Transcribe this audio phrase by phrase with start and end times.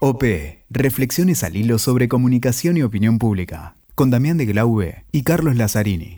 [0.00, 0.22] OP,
[0.70, 6.14] Reflexiones al hilo sobre comunicación y opinión pública, con Damián de Glaube y Carlos Lazzarini.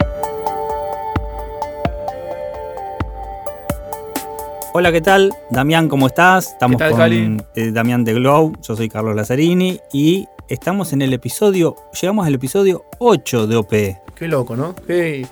[4.75, 5.33] Hola, ¿qué tal?
[5.49, 6.49] Damián, ¿cómo estás?
[6.49, 7.39] Estamos tal, con Cali?
[7.57, 12.35] eh, Damián de Glow, yo soy Carlos Lazzarini y estamos en el episodio, llegamos al
[12.35, 13.71] episodio 8 de OP.
[14.15, 14.75] Qué loco, ¿no?
[14.87, 15.27] Qué,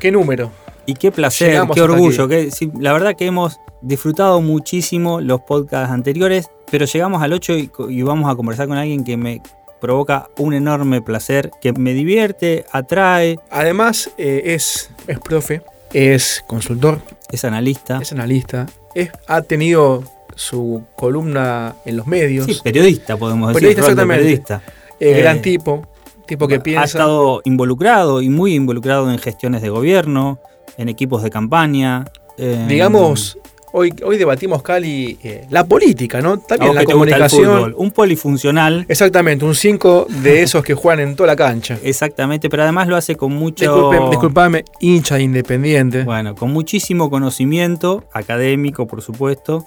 [0.00, 0.50] qué número.
[0.86, 2.24] Y qué placer, Llegamos qué orgullo.
[2.24, 2.34] aquí.
[2.34, 7.52] Que, sí, la verdad que hemos disfrutado muchísimo los podcasts anteriores, pero llegamos al 8
[7.58, 9.42] y, y vamos a conversar con alguien que me
[9.80, 17.00] provoca un enorme placer, que me divierte, atrae, Además, eh, es, es profe, es consultor,
[17.30, 17.98] es analista.
[18.00, 20.02] es analista, es, ha tenido
[20.34, 22.46] su columna en los medios.
[22.46, 23.60] Sí, periodista podemos decir.
[23.60, 24.22] Periodista, exactamente.
[24.22, 24.62] periodista.
[25.00, 25.86] eh, eh, gran tipo,
[26.26, 26.84] tipo que ha piensa.
[26.84, 30.38] estado involucrado y muy involucrado en gestiones de gobierno,
[30.76, 32.04] en equipos de campaña.
[32.38, 33.38] en- Digamos,
[33.72, 36.38] hoy, hoy debatimos, Cali, eh, la política, ¿no?
[36.38, 37.74] También la comunicación.
[37.76, 41.78] un polifuncional, Exactamente, un 5 de esos que juegan en toda la cancha.
[41.82, 43.64] exactamente, pero además lo hace con mucho.
[43.64, 46.04] Disculpe, disculpame, hincha independiente.
[46.04, 49.66] Bueno, con muchísimo conocimiento académico, por supuesto,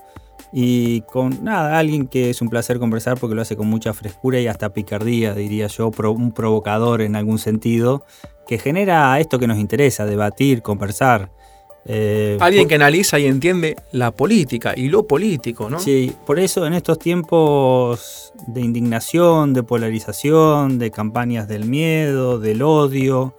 [0.51, 4.39] y con nada, alguien que es un placer conversar porque lo hace con mucha frescura
[4.39, 8.03] y hasta picardía, diría yo, pro- un provocador en algún sentido,
[8.49, 11.29] que genera esto que nos interesa, debatir, conversar.
[11.85, 15.77] Eh, Alguien que analiza y entiende la política y lo político, ¿no?
[15.77, 22.63] Sí, por eso en estos tiempos de indignación, de polarización, de campañas del miedo, del
[22.63, 23.35] odio,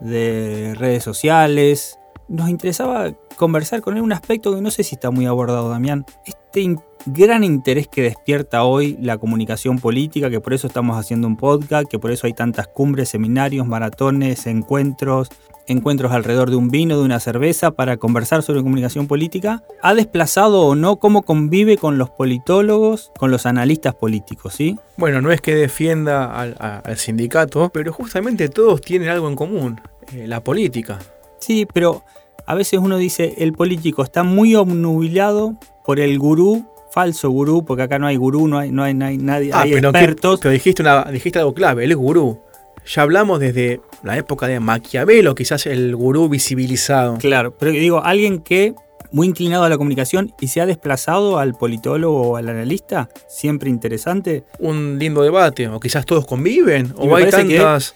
[0.00, 1.98] de redes sociales,
[2.28, 6.06] nos interesaba conversar con él un aspecto que no sé si está muy abordado, Damián.
[6.24, 6.62] Este
[7.06, 11.86] gran interés que despierta hoy la comunicación política, que por eso estamos haciendo un podcast,
[11.88, 15.28] que por eso hay tantas cumbres, seminarios, maratones, encuentros,
[15.66, 20.60] encuentros alrededor de un vino, de una cerveza, para conversar sobre comunicación política, ha desplazado
[20.62, 24.78] o no cómo convive con los politólogos, con los analistas políticos, ¿sí?
[24.96, 29.36] Bueno, no es que defienda al, a- al sindicato, pero justamente todos tienen algo en
[29.36, 29.80] común,
[30.12, 30.98] eh, la política.
[31.40, 32.02] Sí, pero
[32.46, 35.54] a veces uno dice, el político está muy obnubilado
[35.84, 39.04] por el gurú, falso gurú, porque acá no hay gurú, no hay, no hay, no
[39.04, 40.38] hay nadie, hay Ah, que- expertos.
[40.40, 42.40] pero dijiste, una, dijiste algo clave, él es gurú.
[42.86, 47.18] Ya hablamos desde la época de Maquiavelo, quizás el gurú visibilizado.
[47.18, 48.74] Claro, pero digo, alguien que
[49.10, 53.70] muy inclinado a la comunicación y se ha desplazado al politólogo o al analista, siempre
[53.70, 54.44] interesante.
[54.58, 57.94] Un lindo debate, o quizás todos conviven, Y o hay que- tantas...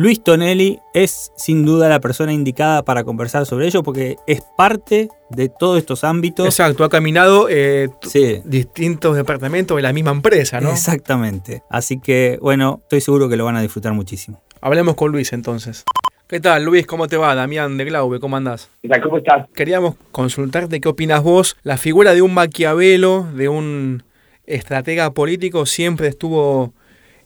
[0.00, 5.10] Luis Tonelli es sin duda la persona indicada para conversar sobre ello porque es parte
[5.28, 6.46] de todos estos ámbitos.
[6.46, 10.70] Exacto, ha caminado eh, Sí, distintos departamentos de la misma empresa, ¿no?
[10.70, 11.62] exactamente.
[11.68, 14.40] Así que, bueno, estoy seguro que lo van a disfrutar muchísimo.
[14.62, 15.84] Hablemos con Luis entonces.
[16.26, 16.86] ¿Qué tal, Luis?
[16.86, 17.34] ¿Cómo te va?
[17.34, 18.70] Damián de Glaube, ¿cómo andás?
[18.80, 19.02] ¿Qué tal?
[19.02, 19.48] ¿Cómo estás?
[19.54, 21.58] Queríamos consultarte qué opinas vos.
[21.62, 24.02] La figura de un Maquiavelo, de un
[24.46, 26.72] estratega político, siempre estuvo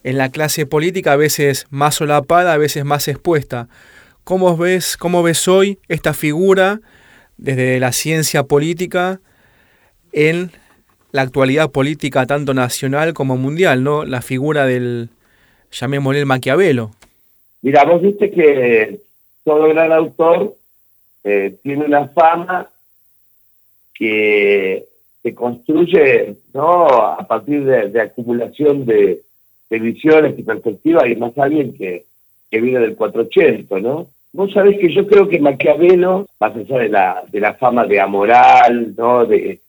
[0.04, 3.68] en la clase política, a veces más solapada, a veces más expuesta.
[4.22, 6.80] ¿Cómo ves, cómo ves hoy esta figura
[7.38, 9.20] desde la ciencia política
[10.12, 10.52] en
[11.10, 14.04] la actualidad política tanto nacional como mundial, ¿no?
[14.04, 15.08] La figura del,
[15.72, 16.90] llamémosle el Maquiavelo.
[17.62, 19.00] Mira, vos viste que
[19.42, 20.54] todo gran autor
[21.24, 22.68] eh, tiene una fama
[23.94, 24.84] que
[25.22, 29.22] se construye no a partir de, de acumulación de,
[29.70, 32.04] de visiones y perspectivas y más alguien que,
[32.50, 34.08] que viene del 480, ¿no?
[34.32, 38.00] Vos sabés que yo creo que Maquiavelo, más allá de la, de la fama de
[38.00, 39.24] amoral, ¿no?
[39.24, 39.60] De,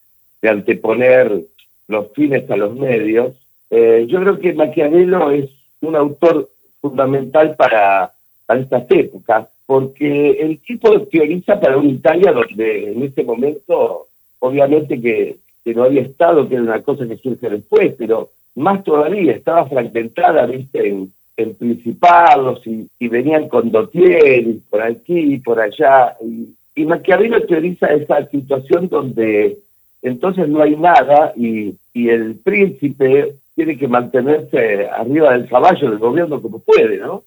[0.41, 1.41] de anteponer
[1.87, 3.33] los fines a los medios,
[3.69, 5.49] eh, yo creo que Maquiavelo es
[5.81, 6.49] un autor
[6.81, 8.11] fundamental para,
[8.45, 14.07] para estas épocas, porque el tipo teoriza para una Italia donde en este momento,
[14.39, 18.83] obviamente que, que no había estado, que era una cosa que surge después, pero más
[18.83, 21.11] todavía, estaba fragmentada, viste, en,
[21.55, 26.15] principados y, venían con dotieri por aquí por allá.
[26.21, 29.57] Y, y Maquiavelo teoriza esa situación donde
[30.01, 36.41] entonces no hay nada y, el príncipe tiene que mantenerse arriba del caballo del gobierno
[36.41, 37.23] como puede, ¿no?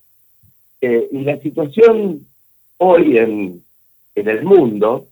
[0.82, 2.20] Eh, y la situación
[2.76, 3.62] hoy en,
[4.14, 5.06] en el mundo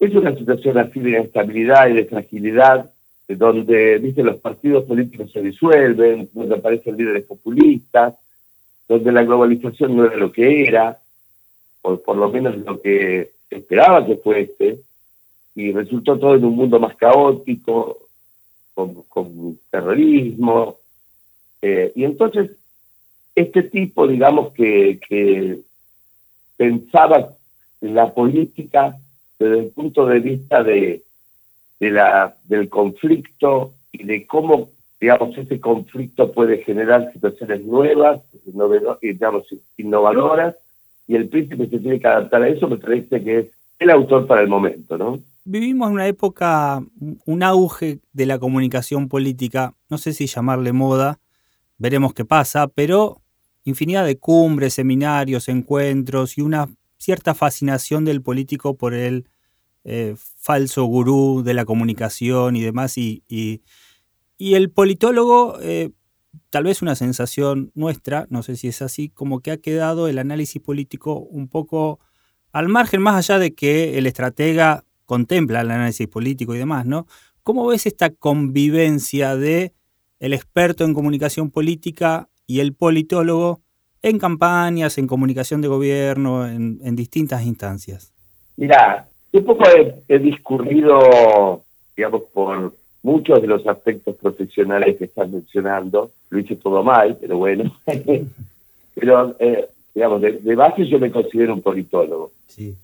[0.00, 2.90] es una situación así de inestabilidad y de fragilidad,
[3.28, 8.14] donde, viste, los partidos políticos se disuelven, donde aparecen líderes populistas,
[8.86, 10.98] donde la globalización no era lo que era,
[11.82, 14.80] o por lo menos lo que esperaba que fuese,
[15.54, 17.98] y resultó todo en un mundo más caótico,
[18.74, 20.76] con, con terrorismo.
[21.62, 22.50] eh, y entonces,
[23.34, 25.60] este tipo, digamos, que, que
[26.56, 27.34] pensaba
[27.80, 28.96] en la política
[29.38, 31.02] desde el punto de vista de,
[31.80, 34.70] de la, del conflicto y de cómo
[35.04, 38.22] digamos, ese conflicto puede generar situaciones nuevas,
[39.02, 39.44] digamos,
[39.76, 40.56] innovadoras,
[41.06, 43.46] y el príncipe se tiene que adaptar a eso, me parece que es
[43.78, 45.20] el autor para el momento, ¿no?
[45.44, 46.82] Vivimos en una época,
[47.26, 51.18] un auge de la comunicación política, no sé si llamarle moda,
[51.76, 53.20] veremos qué pasa, pero
[53.64, 59.26] infinidad de cumbres, seminarios, encuentros y una cierta fascinación del político por el
[59.84, 62.98] eh, falso gurú de la comunicación y demás.
[62.98, 63.62] Y,
[64.38, 65.90] el politólogo, eh,
[66.50, 70.18] tal vez una sensación nuestra, no sé si es así, como que ha quedado el
[70.18, 72.00] análisis político un poco
[72.52, 77.06] al margen, más allá de que el estratega contempla el análisis político y demás, ¿no?
[77.42, 79.74] ¿Cómo ves esta convivencia de
[80.18, 83.60] el experto en comunicación política y el politólogo
[84.02, 88.14] en campañas, en comunicación de gobierno, en, distintas instancias?
[88.56, 89.08] Mira,
[89.38, 89.64] un poco
[90.08, 91.62] he, discurrido,
[91.96, 92.72] digamos, por
[93.02, 96.10] muchos de los aspectos profesionales que estás mencionando.
[96.30, 97.76] Lo hice todo mal, pero bueno.
[98.94, 102.30] pero, eh, digamos, de, base yo me considero un politólogo.
[102.46, 102.74] Sí.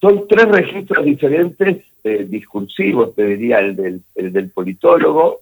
[0.00, 5.40] Son tres registros diferentes eh, discursivos, te diría, el del, el del politólogo,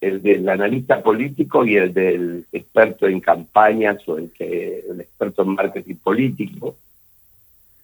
[0.00, 5.42] el del analista político y el del experto en campañas o el, que, el experto
[5.42, 6.76] en marketing político.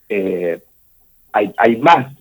[0.08, 0.60] Eh,
[1.34, 2.14] hay, hay más,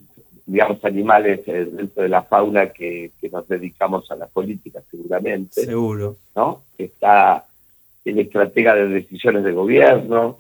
[0.46, 5.64] digamos, animales eh, dentro de la fauna que, nos dedicamos a la política, seguramente.
[5.66, 6.18] Seguro.
[6.36, 6.62] ¿no?
[6.78, 7.46] Está
[8.06, 10.38] el estratega de decisiones de gobierno,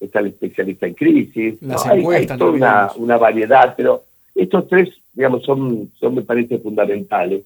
[0.00, 1.56] está el especialista en crisis.
[1.84, 4.04] hay, toda una, una, variedad, pero
[4.34, 7.42] estos tres, digamos, son, son me parece fundamentales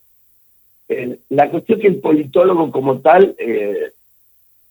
[1.29, 3.93] la cuestión es que el politólogo como tal eh,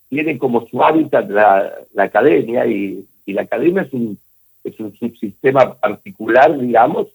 [0.08, 4.18] tiene como su hábitat la, academia y, la academia es un,
[4.64, 7.08] es un subsistema particular, digamos,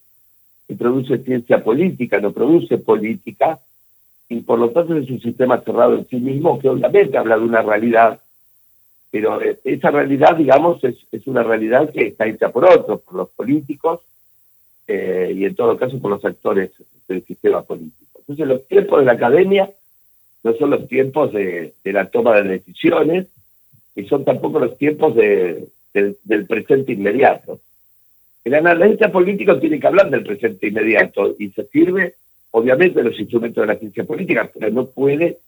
[0.68, 3.59] que produce ciencia política, no produce política,
[4.27, 7.44] y por lo tanto es un sistema cerrado en sí mismo que obviamente habla de
[7.44, 8.19] una realidad,
[9.12, 10.97] pero eh, esa realidad, digamos, es,
[11.27, 14.01] una realidad que está hecha por otros, por los políticos,
[14.88, 16.71] eh, y en todo caso por los actores
[17.07, 18.19] del sistema político.
[18.19, 19.69] Entonces los tiempos de la academia
[20.44, 23.27] no son los tiempos de, la toma de decisiones,
[23.95, 25.15] y son tampoco los tiempos
[25.95, 27.59] del, presente inmediato.
[28.44, 32.15] El analista político tiene que hablar del presente inmediato y se sirve,
[32.51, 35.39] obviamente, de los instrumentos de la ciencia política, pero no puede,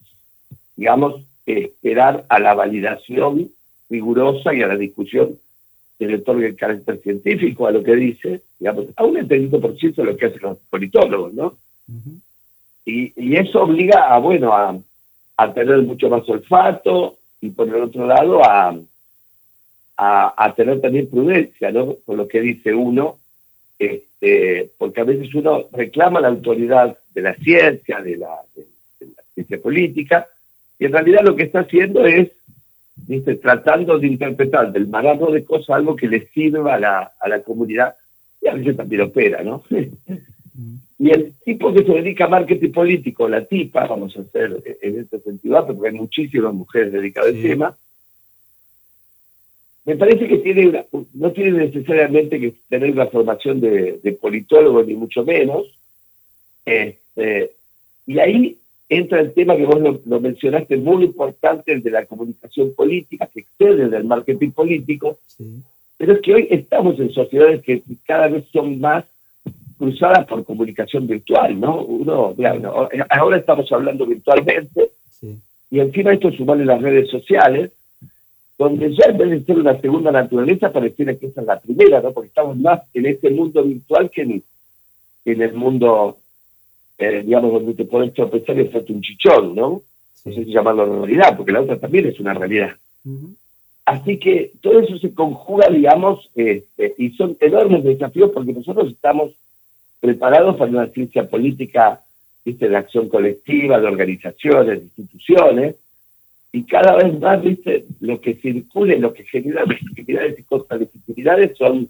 [0.75, 3.49] digamos, esperar a la validación
[3.89, 5.38] rigurosa y a la discusión
[5.99, 9.77] que le otorgue el carácter científico a lo que dice, digamos, a un entendido por
[9.77, 11.57] ciento de lo que hacen los politólogos, ¿no?
[12.85, 18.44] Y, eso obliga a, bueno, a, tener mucho más olfato y por el otro lado
[18.44, 18.77] a,
[19.97, 21.95] a, tener también prudencia, ¿no?
[22.05, 23.17] Con lo que dice uno,
[23.79, 28.41] este, porque a veces uno reclama la autoridad de la ciencia, de la,
[29.33, 30.27] ciencia política,
[30.77, 32.29] y en realidad lo que está haciendo es
[32.95, 37.29] dice, tratando de interpretar del marano de cosas algo que le sirva a la, a
[37.29, 37.95] la comunidad,
[38.41, 39.63] y a veces también opera, ¿no?
[40.99, 44.99] Y el tipo que se dedica a marketing político, la tipa, vamos a hacer en
[44.99, 47.77] este sentido, porque hay muchísimas mujeres dedicadas al tema,
[49.87, 55.23] me parece que tiene no tiene necesariamente que tener una formación de, politólogo, ni mucho
[55.23, 55.65] menos.
[56.65, 57.51] Este,
[58.05, 58.57] y ahí
[58.89, 63.39] entra el tema que vos lo, mencionaste, muy importante, el de la comunicación política, que
[63.39, 65.19] excede el del marketing político,
[65.97, 69.06] pero es que hoy estamos en sociedades que cada vez son más
[69.77, 71.81] cruzadas por comunicación virtual, ¿no?
[71.85, 72.35] Uno,
[73.09, 74.91] ahora estamos hablando virtualmente.
[75.71, 77.71] Y encima esto sumarle las redes sociales,
[78.57, 82.02] donde ya en vez de ser una segunda naturaleza pareciera que esa es la primera,
[82.02, 82.11] ¿no?
[82.11, 86.18] Porque estamos más en este mundo virtual que en, el mundo,
[86.97, 89.81] eh, digamos, donde te puedes tropezar y hacerte un chichón, ¿no?
[90.26, 92.71] No sé si llamarlo realidad, porque la otra también es una realidad.
[93.85, 99.31] Así que todo eso se conjuga, digamos, este, y son enormes desafíos porque nosotros estamos
[99.99, 102.02] preparados para una ciencia política
[102.44, 102.68] ¿viste?
[102.68, 105.76] de acción colectiva, de organizaciones, de instituciones,
[106.57, 107.85] y cada vez más ¿viste?
[107.99, 111.87] lo que circule, lo que genera legitimidades y contralegitimidades son,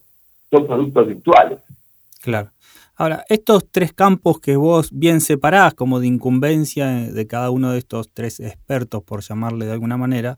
[0.52, 1.60] son productos virtuales.
[2.22, 2.52] Claro.
[2.98, 7.78] Ahora, estos tres campos que vos bien separás como de incumbencia de cada uno de
[7.78, 10.38] estos tres expertos, por llamarle de alguna manera,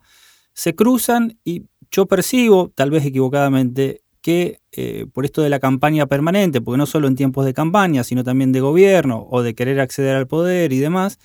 [0.54, 6.06] se cruzan y yo percibo, tal vez equivocadamente, que eh, por esto de la campaña
[6.06, 9.80] permanente, porque no solo en tiempos de campaña, sino también de gobierno o de querer
[9.80, 11.18] acceder al poder y demás,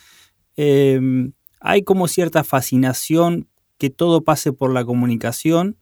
[0.57, 1.33] em,
[1.67, 5.79] hay como cierta fascinación que todo pase por la comunicación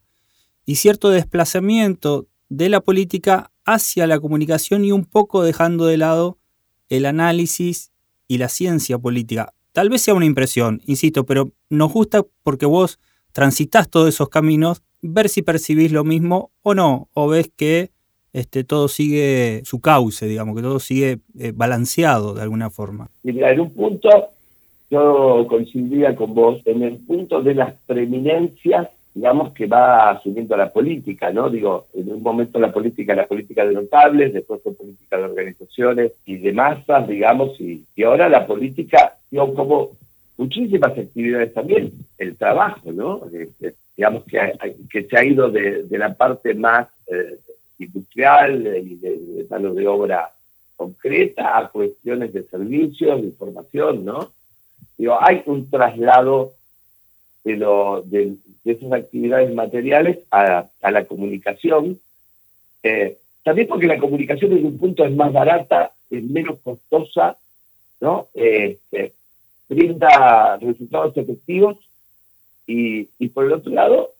[0.65, 6.39] y cierto desplazamiento de la política hacia la comunicación y un poco dejando de lado
[6.89, 7.91] el análisis
[8.29, 9.55] y la ciencia política.
[9.73, 13.01] tal vez sea una impresión, insisto, pero nos gusta porque vos
[13.33, 17.91] transitas todos esos caminos, ver si percibís lo mismo o no, o ves que
[18.33, 23.11] este, todo sigue su cauce, digamos, que todo sigue eh, balanceado de alguna forma.
[23.25, 24.09] Mira, en un punto
[24.93, 30.71] yo coincidía con vos, en el punto de las preeminencias, digamos, que va asumiendo la
[30.71, 31.49] política, ¿no?
[31.49, 36.13] Digo, en un momento la política, la política de notables, después la política de organizaciones
[36.27, 39.93] y de masas, digamos, y, y ahora la política, digo, como
[40.37, 43.23] muchísimas actividades también, el trabajo, ¿no?
[43.33, 44.39] Este, digamos que,
[44.91, 47.39] que se ha ido de, la parte más eh,
[47.79, 50.31] industrial y de, de mano de obra
[50.77, 54.31] concreta a cuestiones de servicios, de información, ¿no?
[55.21, 56.53] Hay un traslado
[57.45, 61.99] de, lo, de, esas actividades materiales a, la comunicación,
[62.83, 67.37] eh, también porque la comunicación en un punto es más barata, es menos costosa,
[68.01, 68.29] ¿no?
[68.35, 69.13] Este,
[69.69, 71.79] brinda resultados efectivos
[72.67, 74.11] y, y por el otro lado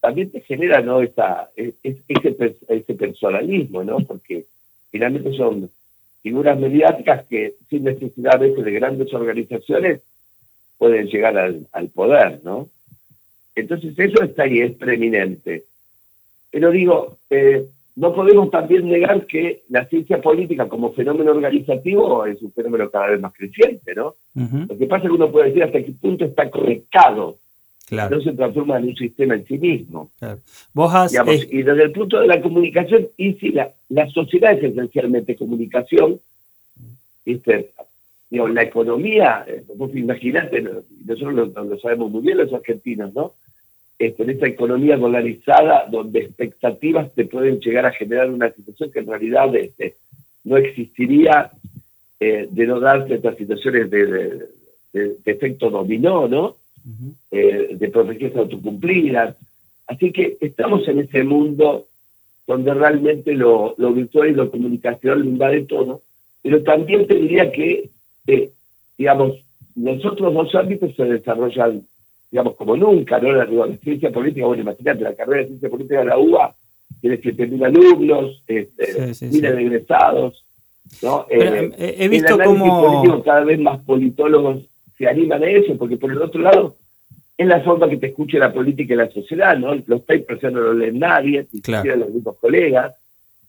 [0.00, 1.00] también te genera ¿no?
[1.00, 3.98] Esa, e, ese, ese personalismo, ¿no?
[3.98, 4.46] Porque
[4.90, 5.70] finalmente son
[6.22, 10.00] figuras mediáticas que sin necesidad de grandes organizaciones
[10.82, 12.66] pueden llegar al, poder, ¿no?
[13.54, 15.62] Entonces eso está ahí, es preeminente.
[16.50, 22.42] Pero digo, eh, no podemos también negar que la ciencia política como fenómeno organizativo es
[22.42, 24.16] un fenómeno cada vez más creciente, ¿no?
[24.34, 27.38] Lo que pasa es que uno puede decir hasta qué punto está conectado
[27.92, 30.10] no se transforma en un sistema en sí mismo.
[31.48, 36.18] Y desde el punto de la comunicación, y si la, la sociedad es esencialmente comunicación,
[37.24, 37.70] ¿viste?
[38.32, 40.62] Digo, la economía, eh, vos imaginate,
[41.06, 43.34] nosotros lo, sabemos muy bien los argentinos, ¿no?
[43.98, 49.00] Este, en esta economía dolarizada, donde expectativas te pueden llegar a generar una situación que
[49.00, 49.96] en realidad este,
[50.44, 51.50] no existiría
[52.18, 54.48] eh, de no darse estas situaciones de
[55.24, 56.56] efecto dominó, ¿no?
[57.30, 59.36] Eh, de profecías autocumplidas.
[59.86, 61.86] Así que estamos en ese mundo
[62.46, 66.00] donde realmente lo, virtual y lo comunicacional lo invade todo,
[66.42, 67.88] pero también te diría que,
[68.26, 68.50] eh,
[68.96, 69.32] digamos,
[69.76, 71.82] los otros dos ámbitos se desarrollan,
[72.30, 73.32] digamos, como nunca, ¿no?
[73.32, 76.54] La, ciencia política, bueno, imagínate, la carrera de ciencia política de la UBA
[77.00, 80.44] tiene 7.000 alumnos, este, miles de egresados,
[81.02, 81.26] ¿no?
[81.30, 83.22] Eh, he visto cómo...
[83.24, 84.62] cada vez más politólogos
[84.96, 86.76] se animan a eso, porque por el otro lado,
[87.36, 89.74] es la forma que te escuche la política y la sociedad, ¿no?
[89.86, 92.94] Los papers no lo leen nadie, ni siquiera los mismos colegas.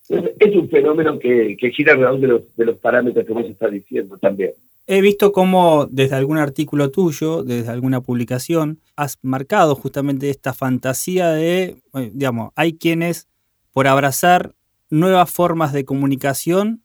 [0.10, 4.17] Es un fenómeno que, gira alrededor de los, de los parámetros que vos estás diciendo
[4.17, 4.51] también.
[4.86, 11.29] He visto cómo desde algún artículo tuyo, desde alguna publicación, has marcado justamente esta fantasía
[11.29, 11.77] de,
[12.12, 13.29] digamos, hay quienes
[13.72, 14.55] por abrazar
[14.89, 16.83] nuevas formas de comunicación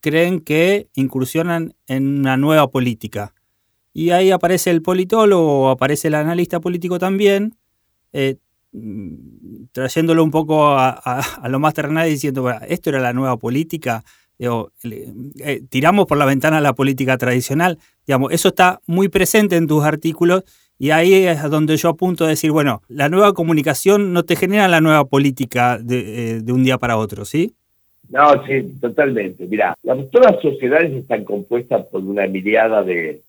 [0.00, 3.34] creen que incursionan en una nueva política.
[3.92, 7.56] Y ahí aparece el politólogo, aparece el analista político también,
[8.12, 8.36] eh,
[9.72, 14.02] trayéndolo un poco a, lo más terrenal y diciendo, esto era la nueva política,
[14.38, 19.84] eh, tiramos por la ventana la política tradicional, digamos, eso está muy presente en tus
[19.84, 20.44] artículos
[20.78, 24.68] y ahí es donde yo apunto a decir, bueno, la nueva comunicación no te genera
[24.68, 27.54] la nueva política de, eh, un día para otro, ¿sí?
[28.08, 29.46] No, sí, totalmente.
[29.46, 33.22] Mira, todas las sociedades están compuestas por una miriada de,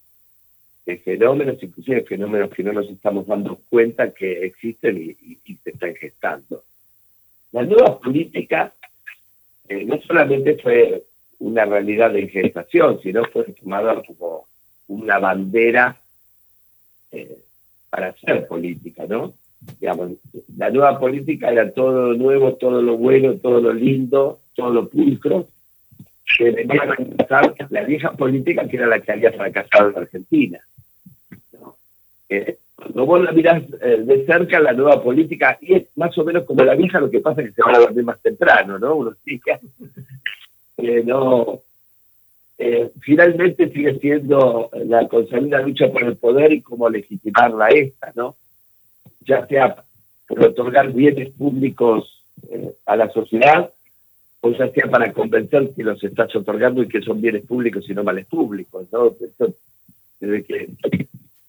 [0.87, 5.93] de fenómenos, inclusive fenómenos que no nos estamos dando cuenta que existen y, se están
[5.95, 6.63] gestando.
[7.51, 8.71] La nueva política
[9.67, 11.03] eh, no solamente fue
[11.39, 14.47] una realidad de gestación, sino fue tomada como
[14.87, 15.97] una bandera
[17.11, 17.37] eh,
[17.89, 19.33] para hacer política, ¿no?
[19.81, 24.87] La nueva política era todo lo nuevo, todo lo bueno, todo lo lindo, todo lo
[24.87, 25.49] pulcro,
[26.37, 30.61] que venía a reemplazar la vieja política que era la que había fracasado en Argentina.
[32.29, 36.23] Eh, cuando vos la mirás eh, de cerca, la nueva política, y es más o
[36.23, 38.77] menos como la vieja, lo que pasa es que se va a dormir más temprano,
[38.77, 38.95] ¿no?
[38.95, 39.59] Uno sigue,
[40.77, 41.59] eh, no,
[42.59, 48.35] eh, finalmente sigue siendo la consolida lucha por el poder y cómo legitimarla esta, ¿no?
[49.21, 49.83] Ya sea
[50.27, 52.13] por otorgar bienes públicos
[52.85, 53.71] a la sociedad,
[54.41, 57.93] o ya sea para convencer que los estás otorgando y que son bienes públicos y
[57.93, 59.15] no males públicos, ¿no?
[60.19, 60.69] desde que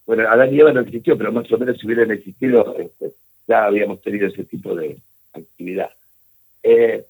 [0.08, 3.12] bueno, Adán y Eva no existió, pero más o menos si hubieran existido, este,
[3.46, 4.96] ya habíamos tenido ese tipo de
[5.34, 5.90] actividad.
[6.62, 7.04] Eh,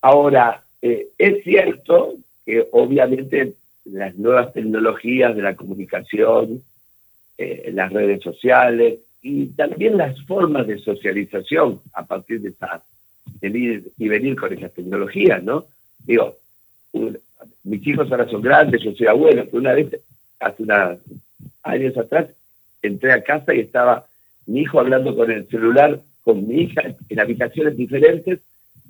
[0.00, 3.52] ahora, eh, es cierto que obviamente
[3.84, 6.64] las nuevas tecnologías de la comunicación,
[7.38, 12.82] eh, las redes sociales y también las formas de socialización a partir de esa
[13.40, 15.66] venir y venir con esas tecnologías, ¿no?
[16.04, 16.38] Digo,
[17.62, 19.96] mis hijos ahora son grandes, yo soy abuelo, pero una vez
[20.40, 20.98] hace una
[21.62, 22.28] años atrás,
[22.82, 24.06] entré a casa y estaba
[24.46, 28.40] mi hijo hablando con el celular con mi hija en habitaciones diferentes,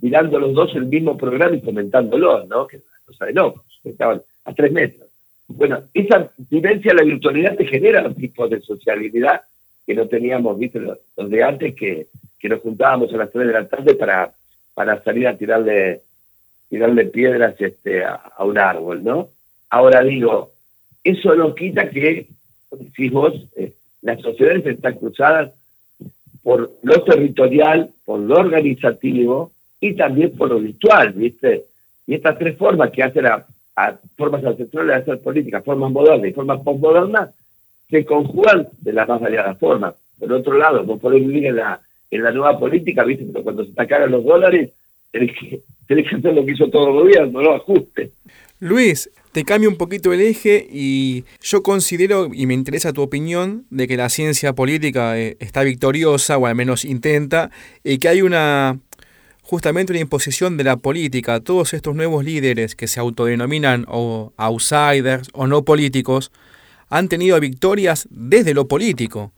[0.01, 2.67] mirando los dos el mismo programa y comentándolo, ¿no?
[2.67, 3.51] Que es una cosa
[3.85, 5.09] estaban a tres metros.
[5.49, 9.43] Bueno, esa vivencia la virtualidad te genera un tipo de sociabilidad
[9.87, 12.07] que no teníamos, viste, los, de antes que,
[12.39, 14.33] que, nos juntábamos a las tres de la tarde para,
[14.75, 16.01] para salir a tirarle,
[16.69, 19.29] tirarle piedras este, a, un árbol, ¿no?
[19.71, 20.53] Ahora digo,
[21.03, 22.29] eso no quita que,
[22.95, 25.53] si vos, eh, las sociedades están cruzadas
[26.43, 31.65] por lo territorial, por lo organizativo y también por lo virtual, ¿viste?
[32.07, 33.47] Y estas tres formas que hacen a,
[34.17, 37.31] formas ancestrales de hacer política, formas modernas y formas postmodernas,
[37.89, 39.95] se conjugan de las más variadas formas.
[40.19, 43.25] Por otro lado, vos podés vivir en la, en la nueva política, ¿viste?
[43.25, 44.71] Pero cuando se te los dólares,
[45.13, 48.11] tenés que, que hacer lo que hizo todo el gobierno, no ajuste.
[48.59, 53.65] Luis, te cambio un poquito el eje y yo considero, y me interesa tu opinión,
[53.71, 57.51] de que la ciencia política eh, está victoriosa, o al menos intenta,
[57.85, 58.79] y que hay una
[59.43, 61.41] justamente una imposición de la política.
[61.41, 66.33] Todos estos nuevos líderes que se autodenominan o outsiders o no políticos
[66.89, 69.33] han tenido victorias desde lo político,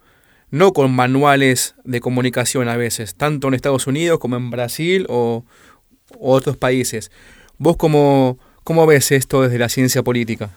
[0.55, 5.45] no con manuales de comunicación a veces, tanto en Estados Unidos como en Brasil o,
[6.21, 7.11] otros países.
[7.59, 10.49] Vos como ¿Cómo ves esto desde la ciencia política?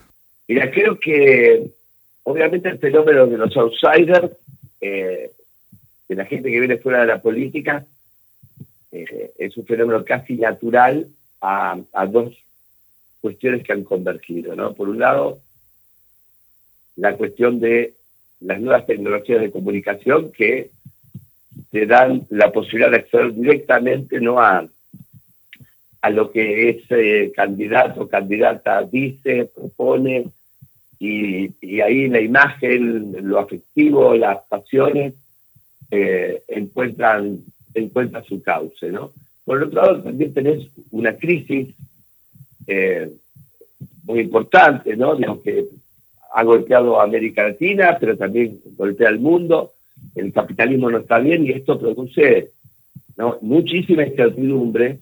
[0.47, 1.71] Mira, creo que
[2.23, 4.31] obviamente el fenómeno de los outsiders,
[4.79, 5.31] eh,
[6.07, 7.85] de la gente que viene fuera de la política,
[8.93, 11.07] eh, es un fenómeno casi natural
[11.41, 11.77] a,
[12.09, 12.33] dos
[13.19, 14.55] cuestiones que han convergido.
[14.55, 14.73] ¿no?
[14.73, 15.39] Por un lado,
[16.95, 17.93] la cuestión de
[18.39, 20.69] las nuevas tecnologías de comunicación que
[21.71, 24.67] te dan la posibilidad de acceder directamente no a
[26.01, 30.27] a lo que ese candidato o candidata dice, propone,
[30.99, 35.13] y, ahí la imagen, lo afectivo, las pasiones
[35.91, 37.39] eh, encuentran,
[37.73, 38.89] encuentran su cauce.
[38.91, 39.11] ¿no?
[39.45, 41.75] Por otro lado, también tenés una crisis
[42.67, 43.11] eh,
[44.03, 45.41] muy importante, ¿no?
[45.41, 45.65] Que
[46.37, 49.73] ha golpeado a América Latina, pero también golpea al mundo.
[50.13, 52.51] El capitalismo no está bien y esto produce
[53.41, 54.99] muchísima incertidumbre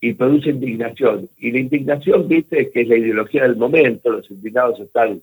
[0.00, 1.28] y produce indignación.
[1.38, 5.22] Y la indignación, viste, que es la ideología del momento, los indignados están,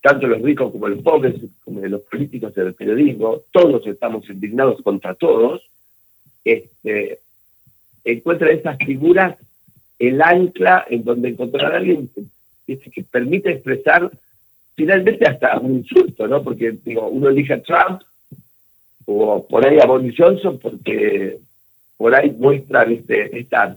[0.00, 4.80] tanto los ricos como los pobres, como los políticos y el periodismo, todos estamos indignados
[4.80, 5.68] contra todos,
[6.44, 7.18] este,
[8.04, 9.36] encuentra estas figuras
[9.98, 12.08] el ancla en donde encontrar a alguien
[12.64, 14.08] que permite expresar
[14.76, 16.42] finalmente hasta un insulto, ¿no?
[16.42, 18.02] Porque digo, uno elige a Trump
[19.06, 21.38] o por ahí a Boris Johnson porque
[21.96, 23.76] por ahí muestra esta,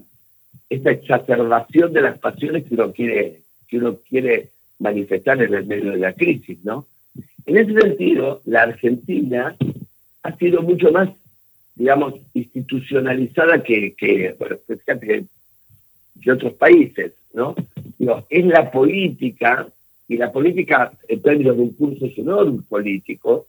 [0.70, 5.92] esta exacerbación de las pasiones que uno quiere, que uno quiere manifestar en el medio
[5.92, 6.86] de la crisis, ¿no?
[7.46, 9.56] En ese sentido, la Argentina
[10.24, 11.10] ha sido mucho más,
[11.76, 17.56] digamos, institucionalizada que, que bueno, que, otros países, ¿no?
[18.30, 19.68] es la política,
[20.10, 23.46] y la política en términos de un curso sonoro político,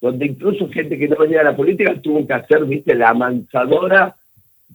[0.00, 4.14] donde incluso gente que no venía de la política tuvo que hacer, viste, la amansadora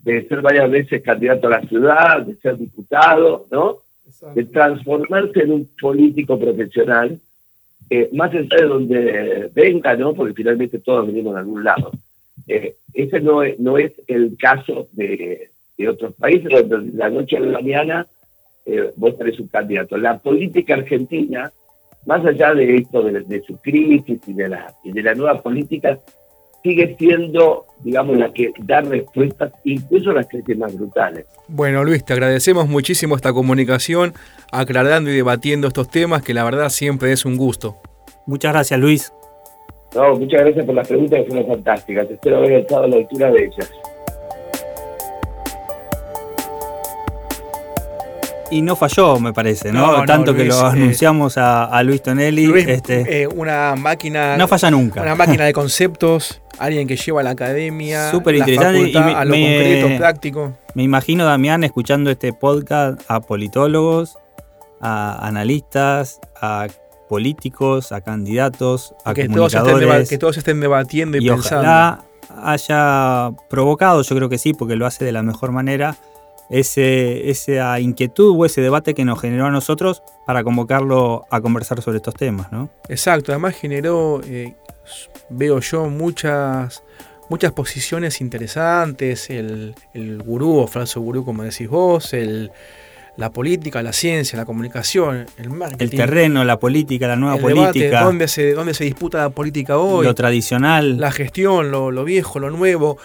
[0.03, 3.77] de ser varias veces candidato a la ciudad, de ser diputado, ¿no?
[4.35, 7.17] De transformarse en un político profesional,
[7.89, 10.13] eh, más allá de donde venga, ¿no?
[10.13, 11.91] Porque finalmente todos venimos de algún lado.
[12.47, 15.49] Eh, ese no es, no es el caso de,
[15.87, 18.07] otros países, donde la noche a la mañana
[18.65, 19.97] eh, vos tenés un candidato.
[19.97, 21.51] La política argentina
[22.05, 25.99] más allá de esto, de, su crisis y de, la, y de la nueva política,
[26.61, 31.25] sigue siendo, digamos, la que da respuestas incluso a las crisis más brutales.
[31.47, 34.13] Bueno, Luis, te agradecemos muchísimo esta comunicación,
[34.51, 37.77] aclarando y debatiendo estos temas, que la verdad siempre es un gusto.
[38.25, 39.13] Muchas gracias, Luis.
[39.95, 42.09] No, muchas gracias por las preguntas que fueron fantásticas.
[42.09, 43.71] Espero haber estado a la altura de ellas.
[48.53, 50.05] Y no falló, me parece, ¿no?
[50.05, 52.51] Tanto que lo eh, anunciamos a, Luis Tonelli.
[52.67, 54.37] este, eh, una máquina.
[54.37, 55.01] No falla nunca.
[55.01, 58.11] Una máquina de conceptos, alguien que lleva a la academia.
[58.11, 58.89] Súper interesante.
[58.89, 60.53] y a lo concreto, práctico.
[60.75, 64.17] Me imagino, Damián, escuchando este podcast a politólogos,
[64.79, 66.67] a analistas, a
[67.09, 69.87] políticos, a candidatos, a que comunicadores.
[69.87, 71.61] Todos estén que todos estén debatiendo y, y pensando.
[71.61, 72.05] Ojalá
[72.41, 75.97] haya provocado, yo creo que sí, porque lo hace de la mejor manera
[76.53, 81.81] ese, esa inquietud o ese debate que nos generó a nosotros para convocarlo a conversar
[81.81, 82.69] sobre estos temas, ¿no?
[82.89, 84.53] Exacto, además generó, eh,
[85.29, 86.83] veo yo, muchas,
[87.27, 92.51] muchas posiciones interesantes, el, el gurú o falso gurú, como decís vos, el,
[93.17, 95.83] la política, la ciencia, la comunicación, el marketing.
[95.83, 98.03] El terreno, la política, la nueva el debate, política.
[98.03, 100.05] dónde se, dónde se disputa la política hoy.
[100.05, 100.99] Lo tradicional.
[100.99, 102.99] La gestión, lo, lo viejo, lo nuevo.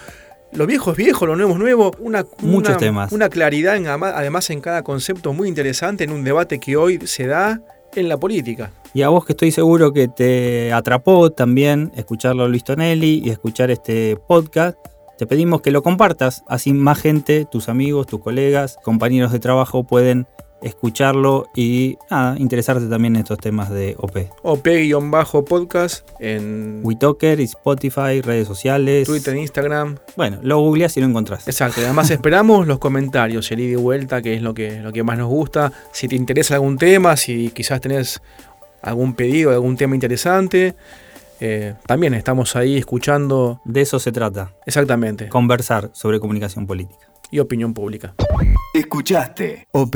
[0.51, 1.91] Lo viejo es viejo, lo nuevo es nuevo.
[1.99, 3.11] Una, Muchos una, temas.
[3.11, 7.27] Una claridad, en, además, en cada concepto muy interesante en un debate que hoy se
[7.27, 7.61] da
[7.95, 8.71] en la política.
[8.93, 13.29] Y a vos que estoy seguro que te atrapó también escucharlo a Luis Tonelli y
[13.29, 14.77] escuchar este podcast,
[15.17, 19.83] te pedimos que lo compartas, así más gente, tus amigos, tus colegas, compañeros de trabajo
[19.83, 20.27] pueden
[20.61, 24.17] escucharlo y nada, interesarte también en estos temas de OP.
[24.43, 29.07] OP-podcast en WeTalker, Spotify, redes sociales.
[29.07, 29.97] Twitter, Instagram.
[30.15, 31.47] Bueno, lo googleás y lo encontrás.
[31.47, 34.91] Exacto, y además esperamos los comentarios, el ida y vuelta, que es lo que, lo
[34.91, 35.71] que más nos gusta.
[35.91, 38.21] Si te interesa algún tema, si quizás tenés
[38.81, 40.75] algún pedido, algún tema interesante.
[41.39, 43.61] Eh, también estamos ahí escuchando.
[43.65, 44.53] De eso se trata.
[44.65, 45.29] Exactamente.
[45.29, 47.07] Conversar sobre comunicación política.
[47.31, 48.15] Y opinión pública.
[48.73, 49.95] Escuchaste OP